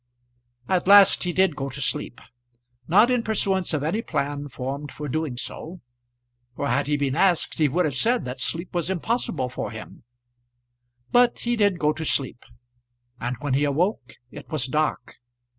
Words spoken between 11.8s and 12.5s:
to sleep,